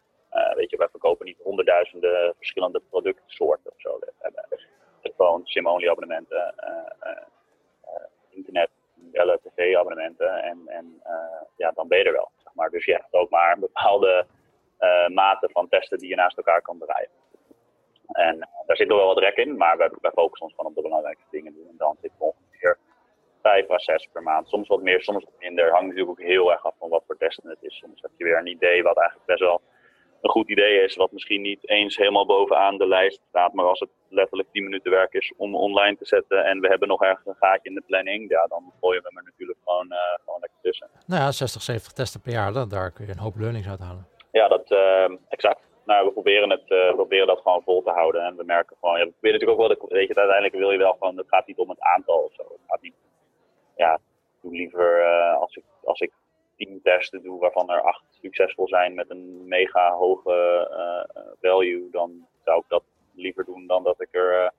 [0.55, 3.99] weet je, wij verkopen niet honderdduizenden verschillende productsoorten of zo.
[3.99, 4.45] We hebben
[5.01, 8.69] telefoon, sim-only abonnementen, uh, uh, internet,
[9.43, 10.43] tv-abonnementen.
[10.43, 11.01] En, en
[11.55, 12.31] ja, dan ben je er wel.
[12.43, 12.69] Zeg maar.
[12.69, 14.25] Dus je hebt ook maar een bepaalde
[15.07, 17.15] mate van testen die je naast elkaar kan bereiden.
[18.11, 20.75] En daar zit nog wel wat rek in, maar wij, wij focussen ons gewoon op
[20.75, 21.53] de belangrijkste dingen.
[21.69, 22.46] En dan zit ongeveer
[23.57, 24.49] vijf à zes per maand.
[24.49, 25.71] Soms wat meer, soms wat minder.
[25.71, 27.77] Hangt natuurlijk ook heel erg af van wat voor testen het is.
[27.77, 29.61] Soms heb je weer een idee wat eigenlijk best wel
[30.21, 33.79] een goed idee is, wat misschien niet eens helemaal bovenaan de lijst staat, maar als
[33.79, 37.25] het letterlijk 10 minuten werk is om online te zetten en we hebben nog ergens
[37.25, 40.39] een gaatje in de planning, ja, dan gooien we hem er natuurlijk gewoon, uh, gewoon
[40.39, 40.89] lekker tussen.
[41.05, 44.07] Nou ja, 60, 70 testen per jaar, daar kun je een hoop learnings uit halen.
[44.31, 45.61] Ja, dat uh, exact.
[45.85, 48.97] Nou, we proberen, het, uh, proberen dat gewoon vol te houden en we merken gewoon,
[48.99, 51.27] ja, we proberen natuurlijk ook wel, de, weet je, uiteindelijk wil je wel gewoon, het
[51.29, 52.43] gaat niet om het aantal of zo.
[52.43, 52.93] Het gaat niet,
[53.77, 55.03] ja, ik doe liever
[55.39, 56.11] als ik, als ik
[56.57, 62.27] tien testen doe waarvan er acht succesvol zijn met een mega hoge uh, value, dan
[62.45, 62.83] zou ik dat
[63.15, 64.49] liever doen dan dat ik er uh,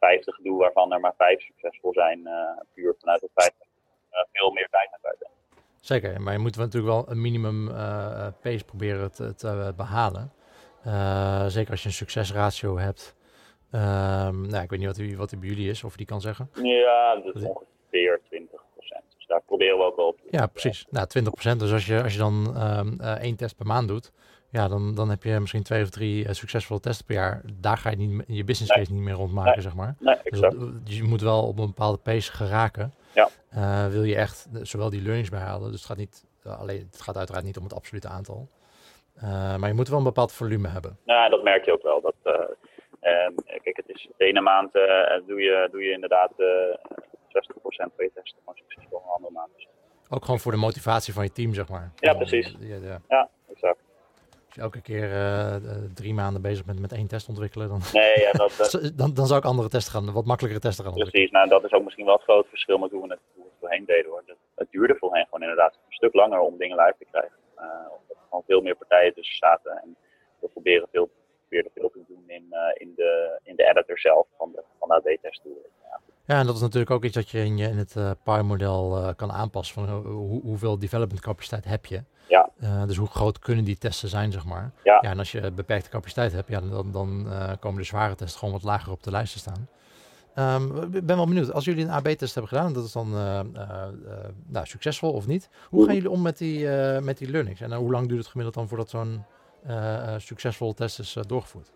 [0.00, 2.28] 50 doe waarvan er maar vijf succesvol zijn,
[2.74, 5.30] puur vanuit het feit dat ik veel meer tijd heb uit
[5.80, 7.66] Zeker, maar je moet natuurlijk wel een minimum
[8.42, 10.32] pace proberen te, te behalen.
[11.50, 13.16] zeker als je een succesratio hebt.
[13.72, 13.80] Um,
[14.48, 16.50] nou, ik weet niet wat die, wat die bij jullie is, of die kan zeggen.
[16.62, 20.18] Ja, dat is ongeveer 20% daar proberen we ook wel op.
[20.30, 20.86] Ja, precies.
[20.90, 21.56] Nou, 20%.
[21.56, 24.12] Dus als je, als je dan um, uh, één test per maand doet,
[24.50, 27.42] ja, dan, dan heb je misschien twee of drie uh, succesvolle testen per jaar.
[27.60, 29.60] Daar ga je niet, je business case niet meer rondmaken, nee.
[29.60, 29.94] zeg maar.
[29.98, 30.54] Nee, dus, dat,
[30.86, 32.92] dus je moet wel op een bepaalde pace geraken.
[33.14, 33.28] Ja.
[33.54, 35.70] Uh, wil je echt zowel die learnings bijhalen.
[35.70, 38.48] Dus het gaat, niet, alleen, het gaat uiteraard niet om het absolute aantal.
[39.58, 40.98] maar je moet wel een bepaald volume hebben.
[41.04, 42.00] Nou, dat merk je ook wel.
[42.00, 44.72] Dat, um, kijk, het is de ene maand
[45.26, 46.38] doe, je, doe je inderdaad 60%
[47.44, 49.50] van je testen gewoon succesvol een andere maand.
[50.08, 51.92] Ook gewoon voor de motivatie van je team, zeg maar.
[51.96, 52.56] Ja, precies.
[52.58, 53.00] Ja, ja.
[53.08, 53.78] ja exact.
[54.46, 55.56] Als je elke keer uh,
[55.94, 59.26] drie maanden bezig bent met één test ontwikkelen, dan, nee, ja, dat, uh, dan, dan
[59.26, 62.04] zou ik andere testen gaan, wat makkelijkere testen gaan Precies, nou dat is ook misschien
[62.04, 64.10] wel het grote verschil met hoe we het, hoe we het voorheen deden.
[64.10, 64.22] Hoor.
[64.26, 67.38] Het, het duurde voorheen gewoon inderdaad een stuk langer om dingen live te krijgen.
[67.58, 69.72] Uh, omdat er gewoon veel meer partijen tussen zaten.
[69.82, 69.96] En
[70.38, 74.52] we proberen veel, proberen veel te doen in, in, de, in de editor zelf van
[74.52, 75.62] de, van de AB-test tool.
[75.82, 76.00] Ja.
[76.26, 78.98] Ja, en dat is natuurlijk ook iets dat je in, je, in het uh, PI-model
[78.98, 79.74] uh, kan aanpassen.
[79.74, 82.02] Van hoe, hoeveel development capaciteit heb je?
[82.28, 82.50] Ja.
[82.86, 84.72] Dus hoe groot kunnen die testen zijn, zeg maar.
[84.84, 84.98] Ja.
[85.00, 87.26] ja en als je beperkte capaciteit hebt, ja, dan, dan
[87.60, 89.68] komen de zware testen gewoon wat lager op de lijst te staan.
[90.54, 93.10] Um, ik ben wel benieuwd, als jullie een AB-test hebben gedaan, dat is dan
[94.46, 95.48] nou, succesvol of niet.
[95.68, 96.68] Hoe gaan jullie om met die,
[97.00, 97.60] met die learnings?
[97.60, 99.24] En hoe lang duurt het gemiddeld dan voordat zo'n
[100.18, 101.72] succesvolle test is doorgevoerd?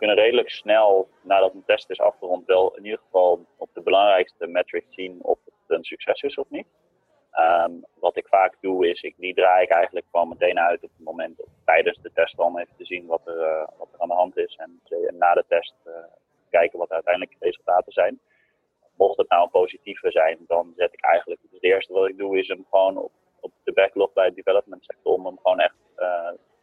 [0.00, 4.46] Kunnen redelijk snel, nadat een test is afgerond, wel in ieder geval op de belangrijkste
[4.46, 6.66] metrics zien of het een succes is of niet.
[7.38, 10.90] Um, wat ik vaak doe is, ik, die draai ik eigenlijk gewoon meteen uit op
[10.96, 14.08] het moment, tijdens de test dan even te zien wat er, uh, wat er aan
[14.08, 14.56] de hand is.
[14.56, 14.80] En
[15.18, 15.92] na de test uh,
[16.50, 18.20] kijken wat uiteindelijk de resultaten zijn.
[18.96, 22.18] Mocht het nou een positieve zijn, dan zet ik eigenlijk, dus het eerste wat ik
[22.18, 25.60] doe is hem gewoon op, op de backlog bij het development sector, om hem gewoon
[25.60, 25.76] echt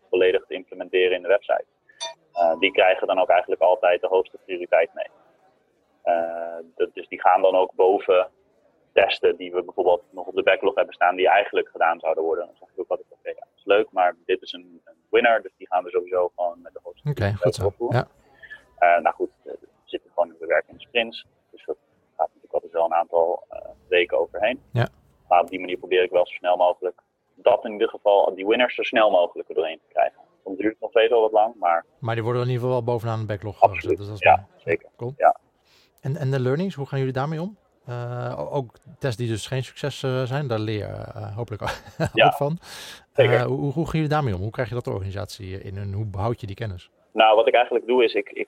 [0.09, 1.65] volledig te implementeren in de website.
[2.33, 5.09] Uh, die krijgen dan ook eigenlijk altijd de hoogste prioriteit mee.
[6.75, 8.29] Dat, dus die gaan dan ook boven
[8.93, 12.45] testen die we bijvoorbeeld nog op de backlog hebben staan, die eigenlijk gedaan zouden worden.
[12.45, 14.81] Dan zeg ik ook altijd, oké, okay, ja, dat is leuk, maar dit is een,
[14.83, 17.73] een, winner, dus die gaan we sowieso gewoon met de hoogste Oké, okay, goed zo.
[17.89, 18.07] Ja.
[18.79, 21.77] Uh, nou goed, we zitten gewoon in de in sprints, dus dat
[22.17, 23.43] gaat natuurlijk altijd wel een aantal
[23.87, 24.61] weken overheen.
[24.71, 24.87] Ja.
[25.27, 27.01] maar op die manier probeer ik wel zo snel mogelijk
[27.35, 30.21] dat in ieder geval, die winners zo snel mogelijk er doorheen te krijgen.
[30.47, 31.85] Soms duurt het nog steeds wel wat lang, maar...
[31.99, 33.97] Maar die worden in ieder geval wel bovenaan de backlog Absoluut, gezet.
[33.97, 34.89] Dus dat is ja, zeker.
[34.97, 35.13] Cool.
[35.17, 35.39] Ja.
[36.01, 37.57] En, en de learnings, hoe gaan jullie daarmee om?
[37.85, 42.09] Eh, ook tests die dus geen succes eh, zijn, daar leer je eh, hopelijk ook
[42.13, 42.57] Ja, van.
[43.13, 43.43] zeker.
[43.43, 44.41] Hoe, hoe gaan jullie daarmee om?
[44.41, 46.89] Hoe krijg je dat de organisatie in en hoe behoud je die kennis?
[47.13, 48.47] Nou, wat ik eigenlijk doe is, ik, ik,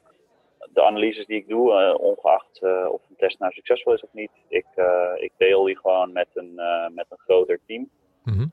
[0.74, 4.66] de analyses die ik doe, ongeacht of een test nou succesvol is of niet, ik,
[5.16, 6.54] ik deel die gewoon met een,
[6.94, 7.90] met een groter team.
[8.24, 8.46] Mhm.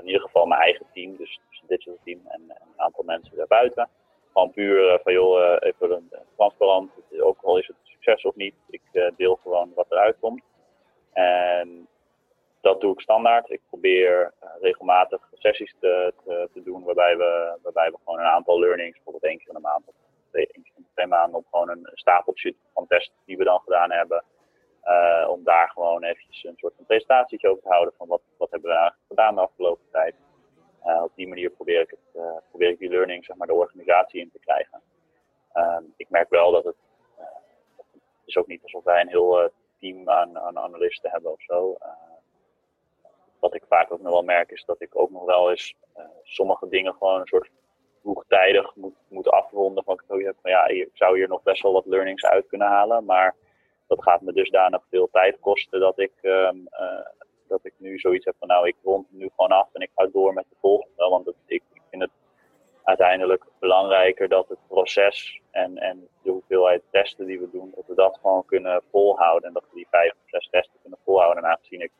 [0.00, 3.88] In ieder geval mijn eigen team, dus, digital team en, en een aantal mensen daarbuiten.
[4.32, 8.34] Gewoon puur eh, van joh, eh, even een, transparant, ook al is het succes of
[8.34, 10.42] niet, ik eh, deel gewoon wat eruit komt.
[11.12, 11.88] En
[12.60, 13.50] dat doe ik standaard.
[13.50, 18.58] Ik probeer regelmatig sessies te, te, te doen waarbij we, waarbij we gewoon een aantal
[18.60, 19.94] learnings, bijvoorbeeld één keer in de maand of
[20.30, 23.60] twee, één keer in twee maanden, op gewoon een stapeltje van tests die we dan
[23.60, 24.24] gedaan hebben.
[25.28, 28.70] om daar gewoon eventjes een soort van presentatie over te houden van wat, wat hebben
[28.70, 30.14] we eigenlijk gedaan de afgelopen tijd.
[30.82, 33.54] Eh, op die manier probeer ik, het, eh, probeer ik die learning zeg maar, de
[33.54, 34.82] organisatie in te krijgen.
[35.52, 36.76] Ehm, ik merk wel dat het,
[37.16, 37.24] eh,
[37.76, 41.76] het is ook niet alsof wij een heel team aan, aan analisten hebben of zo.
[43.38, 45.74] Wat ik vaak ook nog wel merk is dat ik ook nog wel eens
[46.22, 47.50] sommige dingen gewoon een soort
[48.02, 49.84] vroegtijdig moet, moet afronden.
[49.84, 52.68] Van ik heb van ja, ik zou hier nog best wel wat learnings uit kunnen
[52.68, 53.04] halen.
[53.04, 53.36] Maar
[53.86, 57.06] dat gaat me dusdanig veel tijd kosten dat ik, ehm, eh,
[57.48, 60.08] dat ik nu zoiets heb van nou, ik rond nu gewoon af en ik ga
[60.12, 61.08] door met de volgende.
[61.08, 62.10] Want het, ik, ik vind het
[62.82, 67.94] uiteindelijk belangrijker dat het proces en, en de hoeveelheid testen die we doen, dat we
[67.94, 69.48] dat gewoon kunnen volhouden.
[69.48, 71.44] En dat we die vijf of zes testen kunnen volhouden.
[71.44, 71.92] En aangezien ik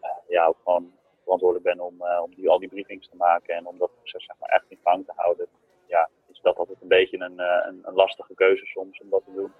[0.00, 3.54] eh, ja, ook gewoon verantwoordelijk ben om, eh, om die, al die briefings te maken
[3.54, 5.46] en om dat proces zeg maar, echt in gang te houden,
[5.86, 9.22] ja, is dat altijd een beetje een, eh, een, een lastige keuze soms om dat
[9.24, 9.52] te doen.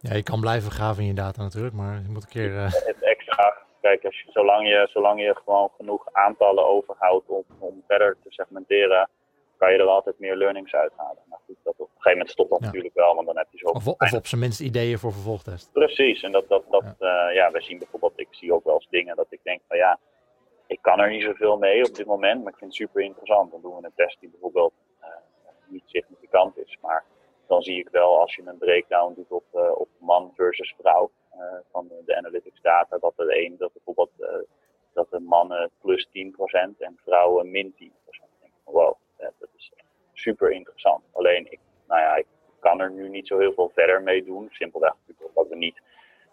[0.00, 2.52] Ja, je kan blijven graven in je data natuurlijk, maar je moet een keer...
[2.92, 3.02] Het
[3.88, 8.30] kijk, als je, zolang, je, zolang je gewoon genoeg aantallen overhoudt om, om verder te
[8.30, 9.08] segmenteren,
[9.56, 11.22] kan je er altijd meer learnings uithalen.
[11.28, 12.66] Nou goed, dat op een gegeven moment stopt dat Ja.
[12.66, 15.72] natuurlijk wel, want dan heb je zo of, of op zijn minst ideeën voor vervolgtest.
[15.72, 17.30] Precies, en dat, dat, dat ja.
[17.30, 19.98] ja, we zien bijvoorbeeld, ik zie ook wel eens dingen dat ik denk van ja,
[20.66, 23.50] ik kan er niet zoveel mee op dit moment, maar ik vind het super interessant.
[23.50, 25.08] Dan doen we een test die bijvoorbeeld eh,
[25.66, 27.04] niet significant is, maar
[27.46, 31.10] dan zie ik wel als je een breakdown doet op, eh, op man versus vrouw
[31.27, 31.27] eh,
[31.70, 34.28] van de, analytics data, dat er een, dat bijvoorbeeld eh,
[34.92, 36.10] dat de mannen plus 10%
[36.78, 37.76] en vrouwen min 10%.
[37.78, 39.72] Dan denk ik van wow, eh, dat is
[40.12, 41.04] super interessant.
[41.12, 42.26] Alleen ik, nou ja, ik
[42.58, 44.48] kan er nu niet zo heel veel verder mee doen.
[44.50, 45.80] Simpelweg omdat we niet,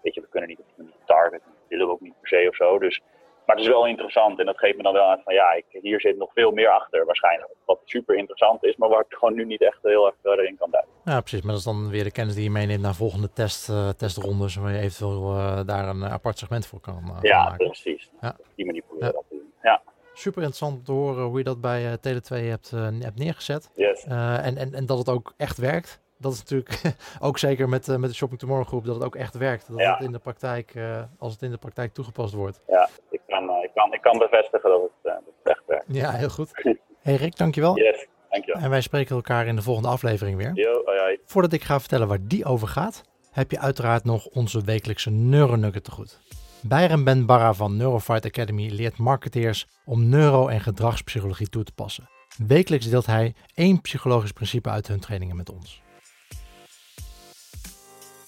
[0.01, 0.93] weet je, we kunnen niet op die.
[1.05, 2.79] Dat willen we ook niet per se of zo.
[2.79, 3.01] Dus,
[3.45, 5.65] maar het is wel interessant en dat geeft me dan wel aan van ja, ik,
[5.81, 7.51] hier zit nog veel meer achter waarschijnlijk.
[7.65, 10.57] Wat super interessant is, maar waar ik gewoon nu niet echt heel erg verder in
[10.57, 10.91] kan duiken.
[11.05, 11.41] Ja, precies.
[11.41, 14.55] Maar dat is dan weer de kennis die je meeneemt naar volgende test, eh, testrondes,
[14.55, 17.57] waar je eventueel eh, daar een apart segment voor kan, eh, Ja, maken.
[17.65, 18.09] precies.
[18.21, 18.35] Ja.
[18.39, 19.13] Op die manier proberen Ja.
[19.13, 19.53] we dat te doen.
[19.61, 19.81] Ja,
[20.13, 23.69] Super interessant om te horen hoe je dat bij eh, Tele2 hebt, hebt neergezet.
[23.75, 24.03] yes.
[24.03, 26.03] En, en, en dat het ook echt werkt.
[26.17, 26.81] Dat is natuurlijk
[27.27, 29.67] ook zeker met, met de Shopping Tomorrow groep, dat het ook echt werkt.
[29.67, 29.93] Dat Ja.
[29.93, 30.73] het in de praktijk,
[31.19, 32.61] als het in de praktijk toegepast wordt.
[32.67, 32.89] Ja,
[33.35, 35.85] kan, eh, ik kan, ik kan bevestigen dat het, eh, dat het echt werkt.
[35.87, 36.51] Ja, heel goed.
[37.05, 37.77] Hey Rick, dankjewel.
[37.77, 38.61] Yes, dankjewel.
[38.61, 40.51] En wij spreken elkaar in de volgende aflevering weer.
[40.53, 40.83] Yo.
[41.25, 45.83] Voordat ik ga vertellen waar die over gaat, heb je uiteraard nog onze wekelijkse Neuronugget
[45.83, 46.19] te goed.
[46.61, 52.09] Byron Ben Barra van Neurofight Academy leert marketeers om neuro- en gedragspsychologie toe te passen.
[52.47, 55.81] Wekelijks deelt hij één psychologisch principe uit hun trainingen met ons.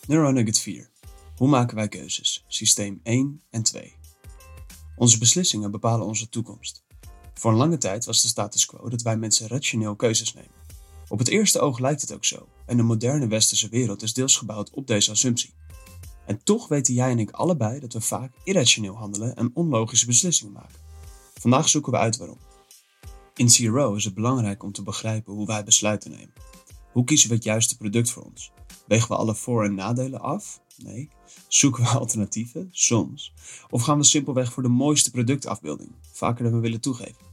[0.07, 0.89] NeuroNugget 4.
[1.37, 2.43] Hoe maken wij keuzes?
[2.47, 3.96] Systeem 1 en 2.
[4.97, 6.83] Onze beslissingen bepalen onze toekomst.
[7.33, 10.51] Voor een lange tijd was de status quo dat wij mensen rationeel keuzes nemen.
[11.07, 14.37] Op het eerste oog lijkt het ook zo, en de moderne westerse wereld is deels
[14.37, 15.53] gebouwd op deze assumptie.
[16.25, 20.53] En toch weten jij en ik allebei dat we vaak irrationeel handelen en onlogische beslissingen
[20.53, 20.79] maken.
[21.33, 22.39] Vandaag zoeken we uit waarom.
[23.35, 26.33] In CRO is het belangrijk om te begrijpen hoe wij besluiten nemen.
[26.91, 28.51] Hoe kiezen we het juiste product voor ons?
[28.87, 30.61] Wegen we alle voor- en nadelen af?
[30.77, 31.09] Nee.
[31.47, 32.69] Zoeken we alternatieven?
[32.71, 33.33] Soms.
[33.69, 35.91] Of gaan we simpelweg voor de mooiste productafbeelding?
[36.11, 37.25] Vaker dan we willen toegeven.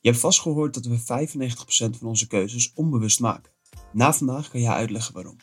[0.00, 3.52] Je hebt vast gehoord dat we 95% van onze keuzes onbewust maken.
[3.92, 5.36] Na vandaag kan jij uitleggen waarom.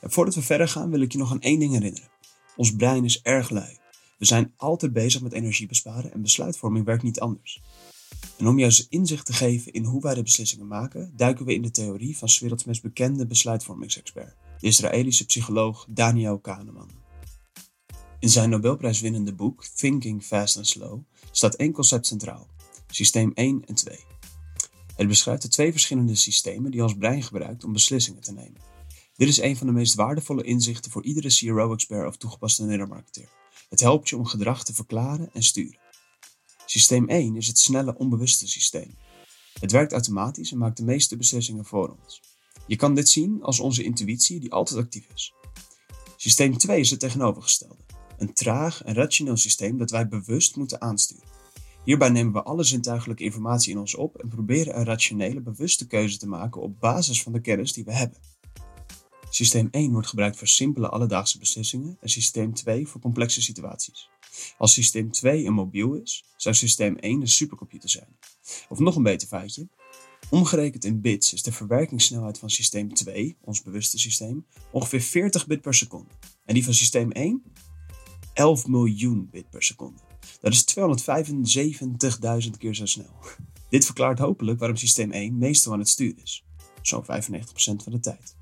[0.00, 2.08] En voordat we verder gaan wil ik je nog aan één ding herinneren.
[2.56, 3.78] Ons brein is erg lui.
[4.18, 7.60] We zijn altijd bezig met energie besparen en besluitvorming werkt niet anders.
[8.38, 11.62] En om eens inzicht te geven in hoe wij de beslissingen maken, duiken we in
[11.62, 16.90] de theorie van 's werelds meest bekende besluitvormingsexpert, de Israëlische psycholoog Daniel Kahneman.
[18.18, 22.46] In zijn Nobelprijswinnende boek Thinking Fast and Slow staat één concept centraal:
[22.90, 23.98] systeem 1 en 2.
[24.96, 28.60] Het beschrijft de twee verschillende systemen die ons brein gebruikt om beslissingen te nemen.
[29.16, 33.28] Dit is een van de meest waardevolle inzichten voor iedere CRO-expert of toegepaste neuromarketeer.
[33.68, 35.79] Het helpt je om gedrag te verklaren en sturen.
[36.70, 38.94] Systeem 1 is het snelle onbewuste systeem.
[39.60, 42.20] Het werkt automatisch en maakt de meeste beslissingen voor ons.
[42.66, 45.32] Je kan dit zien als onze intuïtie die altijd actief is.
[46.16, 47.82] Systeem 2 is het tegenovergestelde.
[48.18, 51.28] Een traag en rationeel systeem dat wij bewust moeten aansturen.
[51.84, 56.18] Hierbij nemen we alle zintuigelijke informatie in ons op en proberen een rationele, bewuste keuze
[56.18, 58.18] te maken op basis van de kennis die we hebben.
[59.30, 64.08] Systeem 1 wordt gebruikt voor simpele alledaagse beslissingen en systeem 2 voor complexe situaties.
[64.58, 68.18] Als systeem 2 een mobiel is, zou systeem 1 een supercomputer zijn.
[68.68, 69.68] Of nog een beter feitje.
[70.30, 75.60] Omgerekend in bits is de verwerkingssnelheid van systeem 2, ons bewuste systeem, ongeveer 40 bit
[75.60, 76.10] per seconde.
[76.44, 77.42] En die van systeem 1?
[78.34, 80.00] 11 miljoen bit per seconde.
[80.40, 80.64] Dat is
[82.44, 83.14] 275.000 keer zo snel.
[83.70, 86.44] Dit verklaart hopelijk waarom systeem 1 meestal aan het sturen is.
[86.82, 87.06] Zo'n 95%
[87.56, 88.36] van de tijd.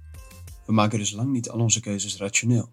[0.66, 2.68] We maken dus lang niet al onze keuzes rationeel.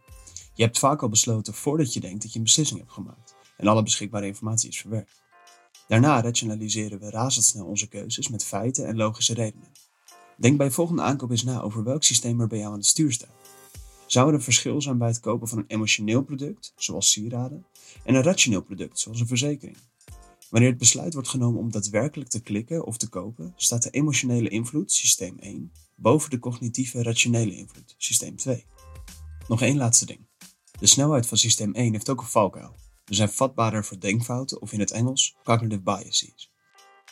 [0.56, 3.68] Je hebt vaak al besloten voordat je denkt dat je een beslissing hebt gemaakt en
[3.68, 5.24] alle beschikbare informatie is verwerkt.
[5.88, 9.68] Daarna rationaliseren we razendsnel onze keuzes met feiten en logische redenen.
[10.38, 13.12] Denk bij volgende aankoop eens na over welk systeem er bij jou aan het stuur
[13.12, 13.36] staat.
[14.06, 17.66] Zou er een verschil zijn bij het kopen van een emotioneel product, zoals sieraden,
[18.04, 19.78] en een rationeel product, zoals een verzekering?
[20.50, 24.50] Wanneer het besluit wordt genomen om daadwerkelijk te klikken of te kopen, staat de emotionele
[24.50, 28.66] invloed, systeem 1, boven de cognitieve rationele invloed, systeem 2.
[29.48, 30.25] Nog één laatste ding.
[30.80, 32.76] De snelheid van systeem 1 heeft ook een valkuil.
[33.06, 36.52] We zijn vatbaarder voor denkfouten of in het Engels cognitive biases.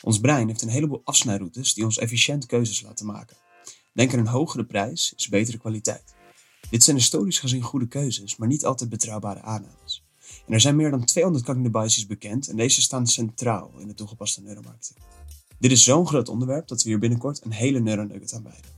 [0.02, 3.36] Ons brein heeft een heleboel afsnijroutes die ons efficiënt keuzes laten maken.
[3.92, 6.14] Denk aan een hogere prijs is betere kwaliteit.
[6.70, 10.04] Dit zijn historisch gezien goede keuzes, maar niet altijd betrouwbare aannames.
[10.48, 14.42] Er zijn meer dan 200 cognitive biases bekend en deze staan centraal in de toegepaste
[14.42, 14.98] neuromarketing.
[15.58, 18.70] Dit is zo'n groot onderwerp dat we hier binnenkort een hele neuronugget aanwijden.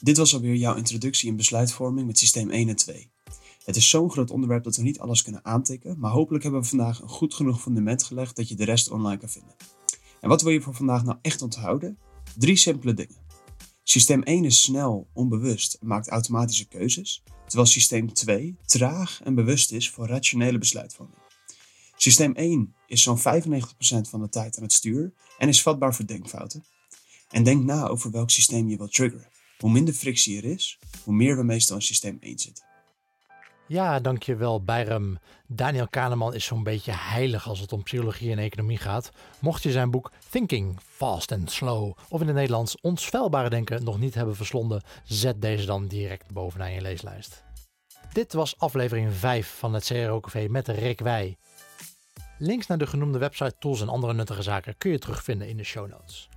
[0.00, 3.13] Dit was alweer jouw introductie in besluitvorming met systeem 1 en 2.
[3.64, 6.68] Het is zo'n groot onderwerp dat we niet alles kunnen aantikken, maar hopelijk hebben we
[6.68, 9.54] vandaag een goed genoeg fundament gelegd dat je de rest online kan vinden.
[10.20, 11.98] En wat wil je voor vandaag nou echt onthouden?
[12.36, 13.16] Drie simpele dingen.
[13.82, 19.72] Systeem 1 is snel, onbewust en maakt automatische keuzes, terwijl systeem 2 traag en bewust
[19.72, 21.18] is voor rationele besluitvorming.
[21.96, 23.22] Systeem 1 is zo'n 95%
[24.08, 26.64] van de tijd aan het stuur en is vatbaar voor denkfouten.
[27.30, 29.28] En denk na over welk systeem je wilt triggeren.
[29.58, 32.73] Hoe minder frictie er is, hoe meer we meestal in systeem 1 zitten.
[33.66, 35.18] Ja, dankjewel Bijrem.
[35.46, 39.10] Daniel Kahneman is zo'n beetje heilig als het om psychologie en economie gaat.
[39.40, 43.84] Mocht je zijn boek Thinking Fast and Slow of in het Nederlands Ons Vuilbare Denken
[43.84, 47.44] nog niet hebben verslonden, zet deze dan direct bovenaan je leeslijst.
[48.12, 51.36] Dit was aflevering 5 van het CRO met Rick Wij.
[52.38, 55.64] Links naar de genoemde website, tools en andere nuttige zaken kun je terugvinden in de
[55.64, 56.28] show notes.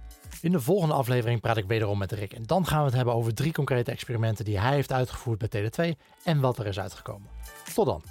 [0.41, 3.13] In de volgende aflevering praat ik wederom met Rick en dan gaan we het hebben
[3.13, 7.29] over drie concrete experimenten die hij heeft uitgevoerd bij TD2 en wat er is uitgekomen.
[7.73, 8.01] Tot dan!